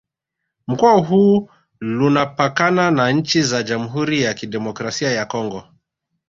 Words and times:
Mkoa 0.67 0.97
huu 1.07 1.49
Lunapakana 1.81 2.91
na 2.91 3.11
nchi 3.11 3.41
za 3.43 3.63
Jamhuri 3.63 4.21
ya 4.21 4.33
Kidemokrasi 4.33 5.03
ya 5.03 5.25
Kongo 5.25 5.63